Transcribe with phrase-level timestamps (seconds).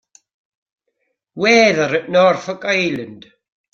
[1.35, 3.31] Weather at Norfolk Island